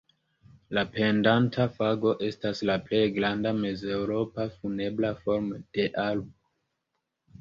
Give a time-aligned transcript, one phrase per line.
[0.75, 6.35] La pendanta fago estas la plej granda mezeŭropa funebra formo de arbo.